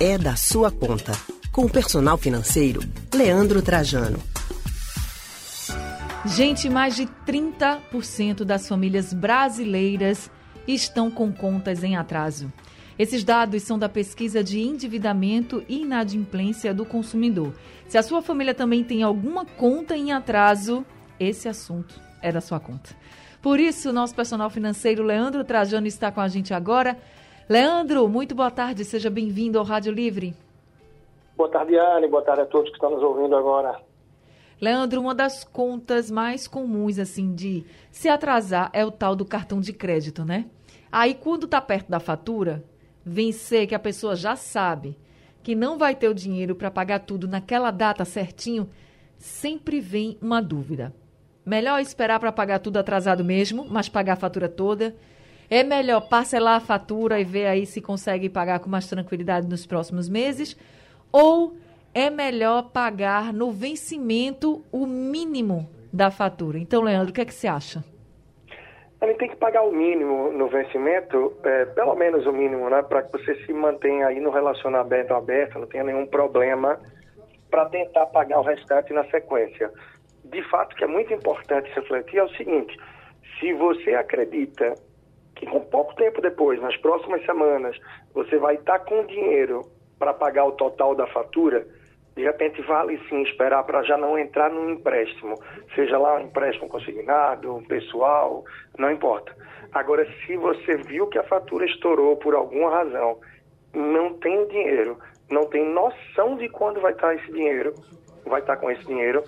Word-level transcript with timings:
é 0.00 0.16
da 0.16 0.34
sua 0.34 0.70
conta. 0.70 1.12
Com 1.52 1.66
o 1.66 1.70
personal 1.70 2.16
financeiro, 2.16 2.80
Leandro 3.14 3.60
Trajano. 3.60 4.18
Gente, 6.24 6.70
mais 6.70 6.96
de 6.96 7.06
30% 7.26 8.42
das 8.44 8.66
famílias 8.66 9.12
brasileiras 9.12 10.30
estão 10.66 11.10
com 11.10 11.30
contas 11.30 11.84
em 11.84 11.96
atraso. 11.96 12.50
Esses 12.98 13.22
dados 13.22 13.62
são 13.62 13.78
da 13.78 13.90
pesquisa 13.90 14.42
de 14.42 14.60
endividamento 14.60 15.62
e 15.68 15.82
inadimplência 15.82 16.72
do 16.72 16.86
consumidor. 16.86 17.54
Se 17.86 17.98
a 17.98 18.02
sua 18.02 18.22
família 18.22 18.54
também 18.54 18.82
tem 18.82 19.02
alguma 19.02 19.44
conta 19.44 19.94
em 19.94 20.12
atraso, 20.12 20.84
esse 21.18 21.46
assunto 21.46 22.00
é 22.22 22.32
da 22.32 22.40
sua 22.40 22.58
conta. 22.58 22.90
Por 23.42 23.60
isso, 23.60 23.92
nosso 23.92 24.14
personal 24.14 24.48
financeiro 24.48 25.02
Leandro 25.02 25.44
Trajano 25.44 25.86
está 25.86 26.10
com 26.10 26.20
a 26.22 26.28
gente 26.28 26.54
agora. 26.54 26.98
Leandro, 27.50 28.08
muito 28.08 28.32
boa 28.32 28.48
tarde, 28.48 28.84
seja 28.84 29.10
bem-vindo 29.10 29.58
ao 29.58 29.64
Rádio 29.64 29.92
Livre. 29.92 30.36
Boa 31.36 31.50
tarde, 31.50 31.76
Anne, 31.76 32.06
boa 32.06 32.22
tarde 32.22 32.42
a 32.42 32.46
todos 32.46 32.68
que 32.68 32.76
estão 32.76 32.90
nos 32.90 33.02
ouvindo 33.02 33.34
agora. 33.34 33.76
Leandro, 34.60 35.00
uma 35.00 35.16
das 35.16 35.42
contas 35.42 36.12
mais 36.12 36.46
comuns, 36.46 36.96
assim, 36.96 37.34
de 37.34 37.66
se 37.90 38.08
atrasar 38.08 38.70
é 38.72 38.86
o 38.86 38.90
tal 38.92 39.16
do 39.16 39.24
cartão 39.24 39.60
de 39.60 39.72
crédito, 39.72 40.24
né? 40.24 40.46
Aí, 40.92 41.12
quando 41.12 41.48
tá 41.48 41.60
perto 41.60 41.90
da 41.90 41.98
fatura, 41.98 42.62
vencer 43.04 43.66
que 43.66 43.74
a 43.74 43.80
pessoa 43.80 44.14
já 44.14 44.36
sabe 44.36 44.96
que 45.42 45.56
não 45.56 45.76
vai 45.76 45.96
ter 45.96 46.08
o 46.08 46.14
dinheiro 46.14 46.54
para 46.54 46.70
pagar 46.70 47.00
tudo 47.00 47.26
naquela 47.26 47.72
data 47.72 48.04
certinho, 48.04 48.70
sempre 49.18 49.80
vem 49.80 50.16
uma 50.22 50.40
dúvida. 50.40 50.94
Melhor 51.44 51.80
esperar 51.80 52.20
para 52.20 52.30
pagar 52.30 52.60
tudo 52.60 52.76
atrasado 52.76 53.24
mesmo, 53.24 53.66
mas 53.68 53.88
pagar 53.88 54.12
a 54.12 54.16
fatura 54.16 54.48
toda. 54.48 54.94
É 55.50 55.64
melhor 55.64 56.08
parcelar 56.08 56.56
a 56.56 56.60
fatura 56.60 57.18
e 57.18 57.24
ver 57.24 57.46
aí 57.46 57.66
se 57.66 57.82
consegue 57.82 58.28
pagar 58.28 58.60
com 58.60 58.70
mais 58.70 58.88
tranquilidade 58.88 59.48
nos 59.48 59.66
próximos 59.66 60.08
meses. 60.08 60.56
Ou 61.12 61.56
é 61.92 62.08
melhor 62.08 62.70
pagar 62.70 63.32
no 63.32 63.50
vencimento 63.50 64.64
o 64.70 64.86
mínimo 64.86 65.68
da 65.92 66.08
fatura. 66.08 66.56
Então, 66.56 66.82
Leandro, 66.82 67.10
o 67.10 67.12
que 67.12 67.20
é 67.20 67.24
que 67.24 67.34
você 67.34 67.48
acha? 67.48 67.82
Ele 69.02 69.14
tem 69.14 69.28
que 69.28 69.36
pagar 69.36 69.62
o 69.62 69.72
mínimo 69.72 70.30
no 70.30 70.46
vencimento, 70.46 71.32
é, 71.42 71.64
pelo 71.64 71.96
menos 71.96 72.26
o 72.26 72.32
mínimo, 72.32 72.70
né? 72.70 72.82
Para 72.82 73.02
que 73.02 73.10
você 73.10 73.34
se 73.44 73.52
mantenha 73.52 74.06
aí 74.06 74.20
no 74.20 74.30
relacionamento 74.30 75.12
aberto, 75.14 75.58
não 75.58 75.66
tenha 75.66 75.82
nenhum 75.82 76.06
problema 76.06 76.78
para 77.50 77.64
tentar 77.70 78.06
pagar 78.06 78.38
o 78.38 78.42
restante 78.42 78.92
na 78.92 79.04
sequência. 79.06 79.72
De 80.24 80.48
fato, 80.48 80.76
que 80.76 80.84
é 80.84 80.86
muito 80.86 81.12
importante 81.12 81.68
refletir 81.74 82.18
é 82.18 82.22
o 82.22 82.28
seguinte: 82.36 82.76
se 83.40 83.52
você 83.54 83.94
acredita 83.94 84.74
que 85.40 85.46
com 85.46 85.60
pouco 85.60 85.94
tempo 85.94 86.20
depois, 86.20 86.60
nas 86.60 86.76
próximas 86.76 87.24
semanas, 87.24 87.74
você 88.12 88.36
vai 88.36 88.56
estar 88.56 88.78
com 88.80 89.06
dinheiro 89.06 89.62
para 89.98 90.12
pagar 90.12 90.44
o 90.44 90.52
total 90.52 90.94
da 90.94 91.06
fatura, 91.06 91.66
de 92.14 92.22
repente 92.22 92.60
vale 92.62 93.00
sim 93.08 93.22
esperar 93.22 93.64
para 93.64 93.82
já 93.82 93.96
não 93.96 94.18
entrar 94.18 94.50
num 94.50 94.68
empréstimo, 94.68 95.34
seja 95.74 95.96
lá 95.96 96.16
um 96.16 96.26
empréstimo 96.26 96.68
consignado, 96.68 97.56
um 97.56 97.64
pessoal, 97.64 98.44
não 98.78 98.90
importa. 98.90 99.34
Agora, 99.72 100.06
se 100.26 100.36
você 100.36 100.76
viu 100.76 101.06
que 101.06 101.18
a 101.18 101.22
fatura 101.22 101.64
estourou 101.64 102.16
por 102.18 102.34
alguma 102.34 102.70
razão, 102.70 103.18
não 103.72 104.12
tem 104.18 104.46
dinheiro, 104.48 104.98
não 105.30 105.46
tem 105.46 105.64
noção 105.64 106.36
de 106.36 106.50
quando 106.50 106.82
vai 106.82 106.92
estar 106.92 107.14
esse 107.14 107.32
dinheiro, 107.32 107.72
vai 108.26 108.40
estar 108.40 108.56
com 108.56 108.70
esse 108.70 108.84
dinheiro, 108.84 109.24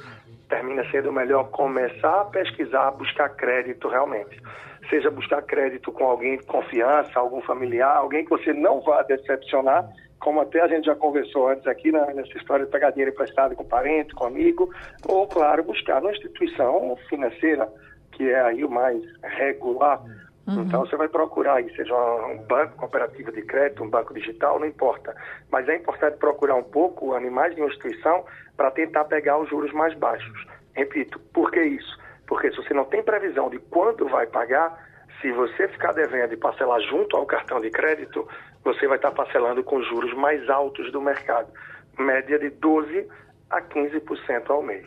termina 0.51 0.85
sendo 0.91 1.11
melhor 1.11 1.49
começar 1.51 2.21
a 2.21 2.25
pesquisar, 2.27 2.91
buscar 2.91 3.31
crédito 3.31 3.89
realmente. 3.89 4.39
Seja 4.91 5.11
buscar 5.11 5.43
crédito 5.43 5.93
com 5.93 6.05
alguém 6.05 6.39
de 6.39 6.45
confiança, 6.45 7.19
algum 7.19 7.41
familiar, 7.43 7.97
alguém 7.97 8.25
que 8.25 8.31
você 8.31 8.53
não 8.53 8.81
vá 8.81 9.03
decepcionar, 9.03 9.89
como 10.19 10.41
até 10.41 10.61
a 10.61 10.69
gente 10.69 10.87
já 10.87 10.95
conversou 10.95 11.49
antes 11.49 11.67
aqui 11.67 11.91
né, 11.91 12.13
nessa 12.15 12.37
história 12.39 12.65
de 12.65 12.71
pegar 12.71 12.91
dinheiro 12.91 13.11
emprestado 13.13 13.57
com 13.57 13.65
parente, 13.65 14.15
com 14.15 14.25
amigo, 14.25 14.73
ou, 15.07 15.27
claro, 15.27 15.65
buscar 15.65 16.01
uma 16.01 16.13
instituição 16.13 16.97
financeira, 17.09 17.69
que 18.13 18.31
é 18.31 18.41
aí 18.41 18.65
o 18.65 18.71
mais 18.71 19.03
regular. 19.23 20.01
Uhum. 20.47 20.63
Então, 20.63 20.81
você 20.81 20.97
vai 20.97 21.09
procurar 21.09 21.55
aí, 21.55 21.75
seja 21.75 21.95
um 22.27 22.39
banco, 22.39 22.77
cooperativa 22.77 23.31
de 23.33 23.43
crédito, 23.43 23.83
um 23.83 23.91
banco 23.91 24.13
digital, 24.15 24.59
não 24.59 24.67
importa. 24.67 25.15
Mas 25.51 25.69
é 25.69 25.77
importante 25.77 26.19
procurar 26.19 26.57
um 26.57 26.65
pouco 26.65 27.15
animais 27.15 27.55
de 27.55 27.61
uma 27.61 27.69
instituição 27.69 28.25
para 28.57 28.71
tentar 28.71 29.05
pegar 29.05 29.39
os 29.39 29.49
juros 29.49 29.73
mais 29.73 29.95
baixos. 29.95 30.47
Repito, 30.75 31.19
por 31.33 31.51
que 31.51 31.63
isso? 31.63 32.02
Porque 32.33 32.51
se 32.51 32.57
você 32.57 32.73
não 32.73 32.87
tem 32.87 33.03
previsão 33.03 33.51
de 33.51 33.59
quanto 33.59 34.09
vai 34.09 34.27
pagar, 34.27 34.89
se 35.21 35.31
você 35.33 35.69
ficar 35.69 35.93
devendo 35.93 36.33
e 36.33 36.37
parcelar 36.39 36.81
junto 36.81 37.15
ao 37.15 37.27
cartão 37.27 37.61
de 37.61 37.69
crédito, 37.69 38.27
você 38.65 38.89
vai 38.89 38.97
estar 38.97 39.11
parcelando 39.11 39.63
com 39.63 39.83
juros 39.83 40.15
mais 40.15 40.49
altos 40.49 40.91
do 40.91 40.99
mercado, 40.99 41.53
média 41.99 42.39
de 42.39 42.49
12 42.49 43.07
a 43.51 43.61
15% 43.61 44.49
ao 44.49 44.63
mês. 44.63 44.87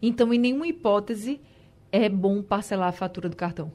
Então, 0.00 0.32
em 0.32 0.38
nenhuma 0.38 0.66
hipótese 0.66 1.42
é 1.92 2.08
bom 2.08 2.42
parcelar 2.42 2.88
a 2.88 2.92
fatura 2.92 3.28
do 3.28 3.36
cartão. 3.36 3.70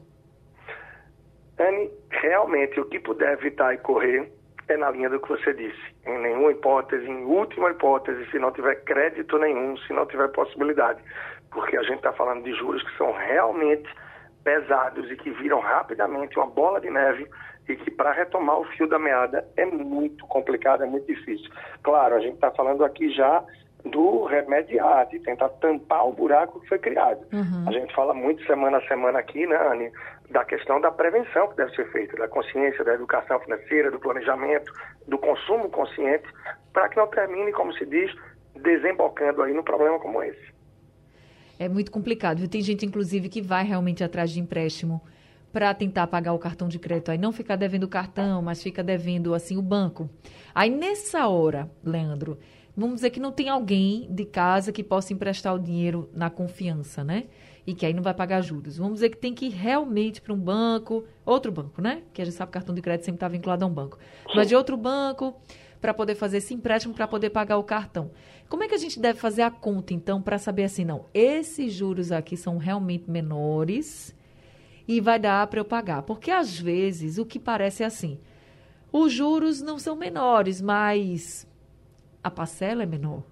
Anne, 1.56 1.92
realmente 2.10 2.80
o 2.80 2.84
que 2.84 2.98
puder 2.98 3.34
evitar 3.34 3.72
e 3.74 3.78
correr 3.78 4.28
é 4.66 4.76
na 4.76 4.90
linha 4.90 5.08
do 5.08 5.20
que 5.20 5.28
você 5.28 5.54
disse. 5.54 5.94
Em 6.04 6.18
nenhuma 6.18 6.50
hipótese, 6.50 7.06
em 7.06 7.24
última 7.26 7.70
hipótese, 7.70 8.28
se 8.32 8.40
não 8.40 8.50
tiver 8.50 8.74
crédito 8.82 9.38
nenhum, 9.38 9.76
se 9.76 9.92
não 9.92 10.04
tiver 10.04 10.26
possibilidade. 10.32 11.00
Porque 11.50 11.76
a 11.76 11.82
gente 11.82 11.96
está 11.96 12.12
falando 12.12 12.44
de 12.44 12.52
juros 12.54 12.82
que 12.82 12.96
são 12.96 13.12
realmente 13.12 13.88
pesados 14.44 15.10
e 15.10 15.16
que 15.16 15.30
viram 15.30 15.60
rapidamente 15.60 16.38
uma 16.38 16.46
bola 16.46 16.80
de 16.80 16.90
neve 16.90 17.28
e 17.68 17.76
que 17.76 17.90
para 17.90 18.12
retomar 18.12 18.58
o 18.58 18.64
fio 18.64 18.88
da 18.88 18.98
meada 18.98 19.46
é 19.56 19.66
muito 19.66 20.26
complicado, 20.26 20.82
é 20.82 20.86
muito 20.86 21.06
difícil. 21.06 21.50
Claro, 21.82 22.14
a 22.14 22.20
gente 22.20 22.34
está 22.34 22.50
falando 22.50 22.84
aqui 22.84 23.10
já 23.10 23.44
do 23.84 24.24
remediar, 24.24 25.06
de 25.08 25.18
tentar 25.20 25.48
tampar 25.50 26.06
o 26.06 26.12
buraco 26.12 26.60
que 26.60 26.68
foi 26.68 26.78
criado. 26.78 27.20
Uhum. 27.32 27.64
A 27.68 27.72
gente 27.72 27.94
fala 27.94 28.12
muito 28.12 28.44
semana 28.44 28.78
a 28.78 28.88
semana 28.88 29.18
aqui, 29.18 29.46
né, 29.46 29.56
Anne, 29.70 29.92
da 30.30 30.44
questão 30.44 30.80
da 30.80 30.90
prevenção 30.90 31.48
que 31.48 31.56
deve 31.56 31.74
ser 31.74 31.90
feita, 31.92 32.16
da 32.16 32.26
consciência, 32.26 32.84
da 32.84 32.94
educação 32.94 33.38
financeira, 33.40 33.90
do 33.90 34.00
planejamento, 34.00 34.72
do 35.06 35.18
consumo 35.18 35.68
consciente, 35.70 36.26
para 36.72 36.88
que 36.88 36.96
não 36.96 37.06
termine, 37.06 37.52
como 37.52 37.72
se 37.74 37.86
diz, 37.86 38.10
desembocando 38.56 39.42
aí 39.42 39.52
num 39.52 39.62
problema 39.62 39.98
como 39.98 40.22
esse 40.22 40.57
é 41.58 41.68
muito 41.68 41.90
complicado. 41.90 42.46
Tem 42.48 42.62
gente, 42.62 42.86
inclusive, 42.86 43.28
que 43.28 43.42
vai 43.42 43.64
realmente 43.64 44.04
atrás 44.04 44.30
de 44.30 44.40
empréstimo 44.40 45.02
para 45.52 45.72
tentar 45.74 46.06
pagar 46.06 46.32
o 46.32 46.38
cartão 46.38 46.68
de 46.68 46.78
crédito. 46.78 47.10
Aí 47.10 47.18
não 47.18 47.32
fica 47.32 47.56
devendo 47.56 47.84
o 47.84 47.88
cartão, 47.88 48.42
mas 48.42 48.62
fica 48.62 48.82
devendo 48.82 49.34
assim 49.34 49.56
o 49.56 49.62
banco. 49.62 50.08
Aí 50.54 50.70
nessa 50.70 51.26
hora, 51.26 51.70
Leandro, 51.82 52.38
vamos 52.76 52.96
dizer 52.96 53.10
que 53.10 53.20
não 53.20 53.32
tem 53.32 53.48
alguém 53.48 54.06
de 54.10 54.24
casa 54.24 54.72
que 54.72 54.84
possa 54.84 55.12
emprestar 55.12 55.54
o 55.54 55.58
dinheiro 55.58 56.08
na 56.14 56.30
confiança, 56.30 57.02
né? 57.02 57.24
E 57.66 57.74
que 57.74 57.84
aí 57.84 57.92
não 57.92 58.02
vai 58.02 58.14
pagar 58.14 58.40
juros. 58.40 58.78
Vamos 58.78 58.94
dizer 58.94 59.10
que 59.10 59.18
tem 59.18 59.34
que 59.34 59.46
ir 59.46 59.50
realmente 59.50 60.22
para 60.22 60.32
um 60.32 60.38
banco, 60.38 61.04
outro 61.24 61.52
banco, 61.52 61.82
né? 61.82 62.02
Que 62.14 62.22
a 62.22 62.24
gente 62.24 62.34
sabe 62.34 62.50
que 62.50 62.56
o 62.56 62.60
cartão 62.60 62.74
de 62.74 62.80
crédito 62.80 63.04
sempre 63.04 63.16
está 63.16 63.28
vinculado 63.28 63.64
a 63.64 63.68
um 63.68 63.72
banco. 63.72 63.98
Mas 64.34 64.48
de 64.48 64.56
outro 64.56 64.76
banco 64.76 65.34
para 65.80 65.94
poder 65.94 66.14
fazer 66.14 66.38
esse 66.38 66.54
empréstimo, 66.54 66.94
para 66.94 67.06
poder 67.06 67.30
pagar 67.30 67.58
o 67.58 67.64
cartão. 67.64 68.10
Como 68.48 68.64
é 68.64 68.68
que 68.68 68.74
a 68.74 68.78
gente 68.78 68.98
deve 68.98 69.18
fazer 69.18 69.42
a 69.42 69.50
conta, 69.50 69.94
então, 69.94 70.20
para 70.20 70.38
saber 70.38 70.64
assim, 70.64 70.84
não, 70.84 71.06
esses 71.12 71.72
juros 71.72 72.10
aqui 72.10 72.36
são 72.36 72.58
realmente 72.58 73.10
menores 73.10 74.14
e 74.86 75.00
vai 75.00 75.18
dar 75.18 75.46
para 75.46 75.60
eu 75.60 75.64
pagar? 75.64 76.02
Porque 76.02 76.30
às 76.30 76.58
vezes 76.58 77.18
o 77.18 77.26
que 77.26 77.38
parece 77.38 77.82
é 77.82 77.86
assim, 77.86 78.18
os 78.90 79.12
juros 79.12 79.60
não 79.60 79.78
são 79.78 79.94
menores, 79.94 80.60
mas 80.60 81.46
a 82.22 82.30
parcela 82.30 82.82
é 82.82 82.86
menor. 82.86 83.22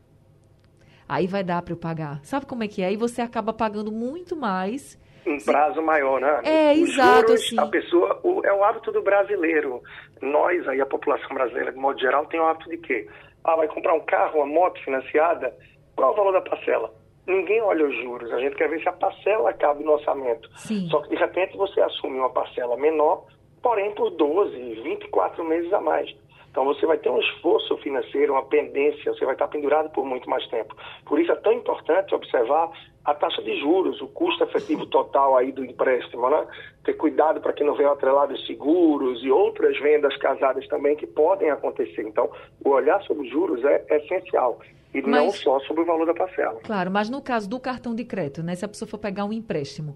Aí 1.09 1.27
vai 1.27 1.45
dar 1.45 1.63
para 1.63 1.73
eu 1.73 1.79
pagar. 1.79 2.21
Sabe 2.25 2.47
como 2.47 2.65
é 2.65 2.69
que 2.69 2.83
é? 2.83 2.87
Aí 2.87 2.97
você 2.97 3.23
acaba 3.23 3.53
pagando 3.53 3.93
muito 3.93 4.37
mais 4.37 4.99
um 5.27 5.39
prazo 5.39 5.83
maior, 5.83 6.21
né? 6.21 6.41
É, 6.45 6.73
Os 6.73 6.91
exato. 6.91 7.29
Juros, 7.29 7.45
assim. 7.45 7.59
A 7.59 7.67
pessoa, 7.67 8.21
o, 8.23 8.45
é 8.45 8.53
o 8.53 8.63
hábito 8.63 8.93
do 8.93 9.03
brasileiro. 9.03 9.83
Nós, 10.23 10.67
aí, 10.69 10.81
a 10.81 10.87
população 10.87 11.35
brasileira, 11.35 11.73
de 11.73 11.79
modo 11.79 12.01
geral, 12.01 12.27
tem 12.27 12.41
o 12.41 12.47
hábito 12.47 12.71
de 12.71 12.79
quê? 12.79 13.09
Ah, 13.45 13.57
vai 13.57 13.69
comprar 13.69 13.95
um 13.95 14.01
carro, 14.01 14.39
uma 14.39 14.47
moto 14.47 14.83
financiada, 14.83 15.55
qual 15.95 16.11
é 16.11 16.13
o 16.13 16.17
valor 16.17 16.33
da 16.33 16.41
parcela? 16.41 16.93
Ninguém 17.27 17.61
olha 17.61 17.87
os 17.87 17.97
juros, 17.97 18.33
a 18.33 18.39
gente 18.39 18.55
quer 18.55 18.69
ver 18.69 18.81
se 18.81 18.89
a 18.89 18.93
parcela 18.93 19.53
cabe 19.53 19.83
no 19.83 19.93
orçamento. 19.93 20.49
Sim. 20.57 20.89
Só 20.89 21.01
que, 21.03 21.09
de 21.09 21.17
repente, 21.17 21.57
você 21.57 21.81
assume 21.81 22.19
uma 22.19 22.31
parcela 22.31 22.77
menor, 22.77 23.25
porém 23.63 23.93
por 23.95 24.11
12, 24.11 24.57
24 24.83 25.45
meses 25.45 25.73
a 25.73 25.81
mais. 25.81 26.15
Então 26.57 26.65
você 26.65 26.87
vai 26.87 26.97
ter 26.97 27.11
um 27.11 27.19
esforço 27.19 27.77
financeiro, 27.77 28.33
uma 28.33 28.47
pendência, 28.47 29.13
você 29.13 29.27
vai 29.27 29.35
estar 29.35 29.47
pendurado 29.47 29.91
por 29.91 30.07
muito 30.07 30.29
mais 30.31 30.47
tempo. 30.49 30.75
Por 31.05 31.21
isso 31.21 31.31
é 31.31 31.37
tão 31.37 31.53
importante 31.53 32.15
observar 32.15 32.71
a 33.05 33.13
taxa 33.13 33.43
de 33.43 33.61
juros, 33.61 34.01
o 34.01 34.09
custo 34.09 34.43
efetivo 34.43 34.87
total 34.87 35.37
aí 35.37 35.53
do 35.53 35.63
empréstimo, 35.63 36.31
né? 36.31 36.47
Ter 36.83 36.95
cuidado 36.95 37.43
para 37.43 37.53
que 37.53 37.63
não 37.63 37.75
venham 37.75 37.93
atrelados 37.93 38.47
seguros 38.47 39.23
e 39.23 39.31
outras 39.31 39.79
vendas 39.81 40.17
casadas 40.17 40.67
também 40.69 40.97
que 40.97 41.07
podem 41.07 41.51
acontecer. 41.51 42.09
Então, 42.09 42.31
o 42.65 42.71
olhar 42.71 43.03
sobre 43.03 43.27
os 43.27 43.31
juros 43.31 43.63
é 43.63 43.85
essencial. 43.91 44.59
E 44.95 45.03
mas, 45.03 45.11
não 45.11 45.31
só 45.31 45.61
sobre 45.61 45.83
o 45.83 45.85
valor 45.85 46.07
da 46.07 46.15
parcela. 46.15 46.59
Claro, 46.65 46.91
mas 46.91 47.11
no 47.11 47.21
caso 47.21 47.51
do 47.51 47.61
cartão 47.61 47.95
de 47.95 48.07
crédito, 48.07 48.43
né? 48.43 48.55
Se 48.55 48.65
a 48.65 48.69
pessoa 48.69 48.89
for 48.89 48.97
pegar 48.97 49.27
um 49.27 49.33
empréstimo, 49.33 49.95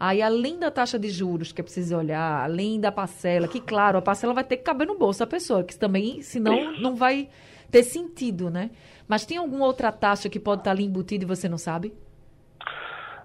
Aí, 0.00 0.22
além 0.22 0.58
da 0.58 0.70
taxa 0.70 0.98
de 0.98 1.10
juros 1.10 1.52
que 1.52 1.60
é 1.60 1.62
preciso 1.62 1.94
olhar, 1.94 2.42
além 2.42 2.80
da 2.80 2.90
parcela, 2.90 3.46
que, 3.46 3.60
claro, 3.60 3.98
a 3.98 4.02
parcela 4.02 4.32
vai 4.32 4.42
ter 4.42 4.56
que 4.56 4.62
caber 4.62 4.86
no 4.86 4.96
bolso 4.96 5.20
da 5.20 5.26
pessoa, 5.26 5.62
que 5.62 5.78
também, 5.78 6.22
senão, 6.22 6.72
não 6.80 6.96
vai 6.96 7.28
ter 7.70 7.82
sentido, 7.82 8.48
né? 8.48 8.70
Mas 9.06 9.26
tem 9.26 9.36
alguma 9.36 9.66
outra 9.66 9.92
taxa 9.92 10.30
que 10.30 10.40
pode 10.40 10.62
estar 10.62 10.70
ali 10.70 10.86
embutida 10.86 11.24
e 11.24 11.26
você 11.26 11.50
não 11.50 11.58
sabe? 11.58 11.92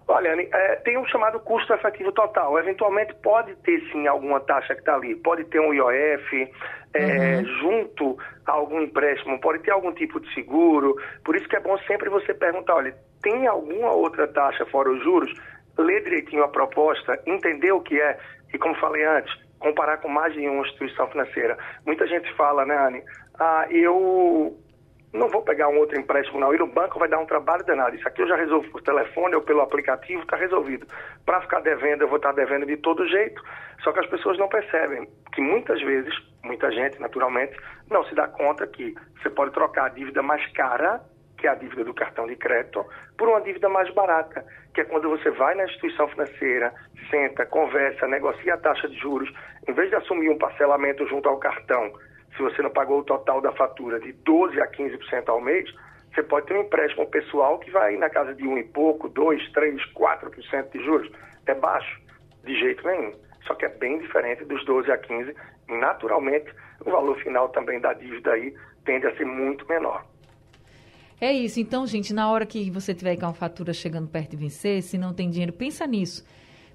Olha, 0.05 0.29
é, 0.29 0.75
tem 0.83 0.97
um 0.97 1.05
chamado 1.07 1.39
custo 1.39 1.73
efetivo 1.73 2.11
total. 2.11 2.59
Eventualmente 2.59 3.15
pode 3.23 3.55
ter 3.55 3.79
sim 3.91 4.05
alguma 4.05 4.41
taxa 4.41 4.75
que 4.75 4.81
está 4.81 4.95
ali. 4.95 5.15
Pode 5.15 5.45
ter 5.45 5.61
um 5.61 5.73
IOF 5.73 6.51
é, 6.93 7.37
uhum. 7.37 7.45
junto 7.61 8.17
a 8.45 8.51
algum 8.51 8.81
empréstimo, 8.81 9.39
pode 9.39 9.59
ter 9.59 9.71
algum 9.71 9.93
tipo 9.93 10.19
de 10.19 10.31
seguro. 10.33 10.95
Por 11.23 11.37
isso 11.37 11.47
que 11.47 11.55
é 11.55 11.59
bom 11.61 11.77
sempre 11.87 12.09
você 12.09 12.33
perguntar, 12.33 12.75
olha, 12.75 12.95
tem 13.23 13.47
alguma 13.47 13.91
outra 13.91 14.27
taxa 14.27 14.65
fora 14.65 14.91
os 14.91 15.01
juros? 15.03 15.33
Ler 15.77 16.03
direitinho 16.03 16.43
a 16.43 16.47
proposta, 16.47 17.19
entender 17.25 17.71
o 17.71 17.81
que 17.81 17.99
é, 17.99 18.17
e 18.53 18.57
como 18.57 18.75
falei 18.75 19.03
antes, 19.03 19.33
comparar 19.59 19.97
com 19.97 20.07
mais 20.07 20.33
de 20.33 20.47
uma 20.47 20.65
instituição 20.65 21.07
financeira. 21.07 21.57
Muita 21.85 22.07
gente 22.07 22.31
fala, 22.35 22.65
né, 22.65 22.77
Anne? 22.77 23.03
Ah, 23.39 23.65
eu 23.69 24.55
não 25.15 25.29
vou 25.29 25.41
pegar 25.41 25.69
um 25.69 25.77
outro 25.77 25.99
empréstimo, 25.99 26.39
não. 26.39 26.53
Ir 26.53 26.59
no 26.59 26.67
banco 26.67 26.99
vai 26.99 27.07
dar 27.07 27.19
um 27.19 27.25
trabalho 27.25 27.65
danado. 27.65 27.95
Isso 27.95 28.07
aqui 28.07 28.21
eu 28.21 28.27
já 28.27 28.35
resolvo 28.35 28.69
por 28.69 28.81
telefone 28.81 29.35
ou 29.35 29.41
pelo 29.41 29.61
aplicativo, 29.61 30.21
está 30.21 30.35
resolvido. 30.35 30.85
Para 31.25 31.41
ficar 31.41 31.61
devendo, 31.61 32.01
eu 32.01 32.07
vou 32.07 32.17
estar 32.17 32.33
tá 32.33 32.35
devendo 32.35 32.65
de 32.65 32.77
todo 32.77 33.07
jeito. 33.07 33.41
Só 33.83 33.91
que 33.91 33.99
as 33.99 34.07
pessoas 34.07 34.37
não 34.37 34.49
percebem 34.49 35.07
que 35.33 35.41
muitas 35.41 35.81
vezes, 35.81 36.13
muita 36.43 36.71
gente, 36.71 36.99
naturalmente, 36.99 37.57
não 37.89 38.03
se 38.05 38.13
dá 38.13 38.27
conta 38.27 38.67
que 38.67 38.93
você 39.21 39.29
pode 39.29 39.51
trocar 39.51 39.85
a 39.85 39.89
dívida 39.89 40.21
mais 40.21 40.45
cara 40.53 41.01
que 41.37 41.47
é 41.47 41.49
a 41.49 41.55
dívida 41.55 41.83
do 41.83 41.93
cartão 41.93 42.27
de 42.27 42.35
crédito, 42.35 42.85
por 43.17 43.29
uma 43.29 43.41
dívida 43.41 43.69
mais 43.69 43.93
barata, 43.93 44.45
que 44.73 44.81
é 44.81 44.85
quando 44.85 45.09
você 45.09 45.29
vai 45.31 45.55
na 45.55 45.65
instituição 45.65 46.07
financeira, 46.07 46.73
senta, 47.09 47.45
conversa, 47.45 48.07
negocia 48.07 48.53
a 48.53 48.57
taxa 48.57 48.87
de 48.87 48.97
juros, 48.97 49.31
em 49.67 49.73
vez 49.73 49.89
de 49.89 49.95
assumir 49.95 50.29
um 50.29 50.37
parcelamento 50.37 51.05
junto 51.07 51.29
ao 51.29 51.37
cartão, 51.37 51.91
se 52.35 52.41
você 52.41 52.61
não 52.61 52.69
pagou 52.69 52.99
o 52.99 53.03
total 53.03 53.41
da 53.41 53.51
fatura 53.53 53.99
de 53.99 54.13
12% 54.13 54.61
a 54.61 54.67
15% 54.67 55.29
ao 55.29 55.39
mês, 55.39 55.73
você 56.13 56.23
pode 56.23 56.47
ter 56.47 56.55
um 56.55 56.61
empréstimo 56.61 57.05
pessoal 57.07 57.59
que 57.59 57.71
vai 57.71 57.97
na 57.97 58.09
casa 58.09 58.33
de 58.33 58.47
um 58.47 58.57
e 58.57 58.63
pouco, 58.63 59.09
2, 59.09 59.51
3, 59.51 59.93
4% 59.93 60.71
de 60.71 60.83
juros. 60.83 61.11
É 61.45 61.53
baixo, 61.53 62.01
de 62.43 62.57
jeito 62.57 62.85
nenhum. 62.87 63.13
Só 63.45 63.53
que 63.53 63.65
é 63.65 63.69
bem 63.69 63.99
diferente 63.99 64.43
dos 64.45 64.63
12 64.65 64.91
a 64.91 64.97
15. 64.97 65.35
Naturalmente, 65.67 66.51
o 66.85 66.89
valor 66.89 67.17
final 67.21 67.49
também 67.49 67.79
da 67.79 67.93
dívida 67.93 68.33
aí 68.33 68.55
tende 68.85 69.07
a 69.07 69.15
ser 69.15 69.25
muito 69.25 69.67
menor. 69.67 70.05
É 71.19 71.31
isso. 71.31 71.59
Então, 71.59 71.87
gente, 71.87 72.13
na 72.13 72.29
hora 72.29 72.45
que 72.45 72.69
você 72.69 72.93
tiver 72.93 73.15
com 73.15 73.25
a 73.25 73.33
fatura 73.33 73.73
chegando 73.73 74.07
perto 74.07 74.31
de 74.31 74.37
vencer, 74.37 74.81
se 74.83 74.97
não 74.97 75.13
tem 75.13 75.29
dinheiro, 75.29 75.53
pensa 75.53 75.87
nisso. 75.87 76.25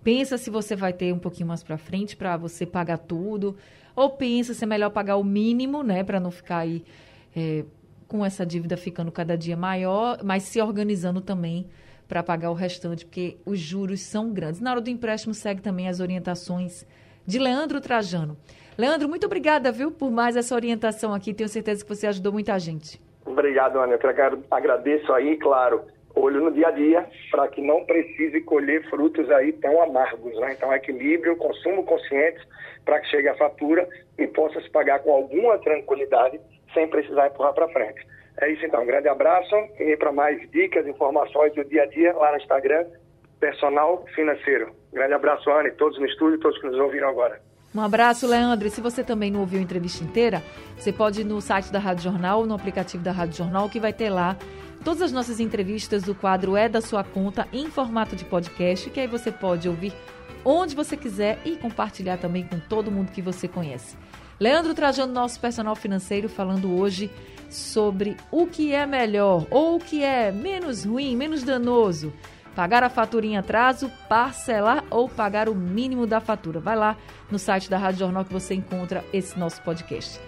Pensa 0.02 0.38
se 0.38 0.48
você 0.48 0.74
vai 0.74 0.92
ter 0.92 1.12
um 1.12 1.18
pouquinho 1.18 1.48
mais 1.48 1.62
para 1.62 1.76
frente 1.76 2.16
para 2.16 2.36
você 2.36 2.64
pagar 2.64 2.98
tudo, 2.98 3.56
ou 3.94 4.10
pensa 4.10 4.54
se 4.54 4.64
é 4.64 4.66
melhor 4.66 4.90
pagar 4.90 5.16
o 5.16 5.24
mínimo, 5.24 5.82
né, 5.82 6.02
para 6.02 6.18
não 6.18 6.30
ficar 6.30 6.58
aí 6.58 6.82
é, 7.36 7.64
com 8.08 8.24
essa 8.24 8.46
dívida 8.46 8.78
ficando 8.78 9.12
cada 9.12 9.36
dia 9.36 9.56
maior, 9.56 10.20
mas 10.24 10.44
se 10.44 10.60
organizando 10.60 11.20
também 11.20 11.68
para 12.08 12.22
pagar 12.22 12.50
o 12.50 12.54
restante, 12.54 13.04
porque 13.04 13.36
os 13.44 13.60
juros 13.60 14.00
são 14.00 14.32
grandes. 14.32 14.60
Na 14.60 14.70
hora 14.70 14.80
do 14.80 14.88
empréstimo 14.90 15.34
segue 15.34 15.60
também 15.60 15.86
as 15.86 16.00
orientações 16.00 16.86
de 17.26 17.38
Leandro 17.38 17.80
Trajano. 17.80 18.38
Leandro, 18.76 19.08
muito 19.08 19.26
obrigada, 19.26 19.70
viu, 19.70 19.90
por 19.92 20.10
mais 20.10 20.34
essa 20.34 20.54
orientação 20.54 21.12
aqui. 21.12 21.34
Tenho 21.34 21.48
certeza 21.48 21.84
que 21.84 21.94
você 21.94 22.06
ajudou 22.06 22.32
muita 22.32 22.58
gente. 22.58 22.98
Obrigado, 23.24 23.78
Ana. 23.78 23.94
Eu 23.94 24.44
agradeço 24.50 25.12
aí, 25.12 25.36
claro, 25.36 25.84
olho 26.14 26.40
no 26.42 26.50
dia 26.50 26.68
a 26.68 26.70
dia, 26.70 27.06
para 27.30 27.48
que 27.48 27.60
não 27.60 27.84
precise 27.84 28.40
colher 28.40 28.88
frutos 28.88 29.30
aí 29.30 29.52
tão 29.52 29.82
amargos, 29.82 30.38
né? 30.40 30.54
Então, 30.56 30.72
equilíbrio, 30.72 31.36
consumo 31.36 31.84
consciente, 31.84 32.40
para 32.84 33.00
que 33.00 33.08
chegue 33.08 33.28
a 33.28 33.36
fatura 33.36 33.88
e 34.18 34.26
possa 34.26 34.60
se 34.60 34.70
pagar 34.70 35.00
com 35.00 35.12
alguma 35.12 35.58
tranquilidade, 35.58 36.40
sem 36.74 36.88
precisar 36.88 37.28
empurrar 37.28 37.54
para 37.54 37.68
frente. 37.68 38.06
É 38.40 38.48
isso 38.50 38.64
então, 38.64 38.82
um 38.82 38.86
grande 38.86 39.08
abraço 39.08 39.54
e 39.78 39.96
para 39.96 40.12
mais 40.12 40.40
dicas, 40.50 40.86
informações 40.86 41.52
do 41.54 41.64
dia 41.64 41.82
a 41.82 41.86
dia 41.86 42.12
lá 42.14 42.30
no 42.30 42.38
Instagram, 42.38 42.86
Personal 43.38 44.04
Financeiro. 44.14 44.72
Grande 44.92 45.14
abraço, 45.14 45.50
Ana, 45.50 45.68
e 45.68 45.72
todos 45.72 45.98
no 45.98 46.06
estúdio, 46.06 46.40
todos 46.40 46.58
que 46.58 46.66
nos 46.66 46.78
ouviram 46.78 47.08
agora. 47.08 47.40
Um 47.74 47.80
abraço, 47.80 48.26
Leandro. 48.26 48.66
E 48.66 48.70
se 48.70 48.80
você 48.80 49.04
também 49.04 49.30
não 49.30 49.40
ouviu 49.40 49.60
a 49.60 49.62
entrevista 49.62 50.02
inteira, 50.02 50.42
você 50.76 50.92
pode 50.92 51.20
ir 51.20 51.24
no 51.24 51.40
site 51.40 51.70
da 51.70 51.78
Rádio 51.78 52.04
Jornal, 52.04 52.44
no 52.44 52.54
aplicativo 52.54 53.02
da 53.02 53.12
Rádio 53.12 53.36
Jornal, 53.36 53.68
que 53.68 53.78
vai 53.78 53.92
ter 53.92 54.10
lá 54.10 54.36
todas 54.84 55.02
as 55.02 55.12
nossas 55.12 55.38
entrevistas 55.38 56.02
do 56.02 56.14
quadro 56.14 56.56
É 56.56 56.68
da 56.68 56.80
Sua 56.80 57.04
Conta 57.04 57.46
em 57.52 57.70
formato 57.70 58.16
de 58.16 58.24
podcast, 58.24 58.90
que 58.90 58.98
aí 58.98 59.06
você 59.06 59.30
pode 59.30 59.68
ouvir 59.68 59.92
onde 60.44 60.74
você 60.74 60.96
quiser 60.96 61.38
e 61.44 61.56
compartilhar 61.56 62.16
também 62.16 62.44
com 62.44 62.58
todo 62.58 62.90
mundo 62.90 63.12
que 63.12 63.22
você 63.22 63.46
conhece. 63.46 63.96
Leandro 64.38 64.74
Trajano, 64.74 65.12
nosso 65.12 65.38
personal 65.38 65.76
financeiro, 65.76 66.28
falando 66.28 66.74
hoje 66.74 67.10
sobre 67.50 68.16
o 68.30 68.46
que 68.46 68.72
é 68.72 68.86
melhor 68.86 69.46
ou 69.50 69.76
o 69.76 69.78
que 69.78 70.02
é 70.02 70.32
menos 70.32 70.84
ruim, 70.84 71.14
menos 71.14 71.42
danoso 71.42 72.12
pagar 72.54 72.82
a 72.82 72.90
fatura 72.90 73.26
em 73.26 73.36
atraso, 73.36 73.90
parcelar 74.08 74.84
ou 74.90 75.08
pagar 75.08 75.48
o 75.48 75.54
mínimo 75.54 76.06
da 76.06 76.20
fatura. 76.20 76.60
Vai 76.60 76.76
lá 76.76 76.96
no 77.30 77.38
site 77.38 77.70
da 77.70 77.78
Rádio 77.78 78.00
Jornal 78.00 78.24
que 78.24 78.32
você 78.32 78.54
encontra 78.54 79.04
esse 79.12 79.38
nosso 79.38 79.62
podcast. 79.62 80.20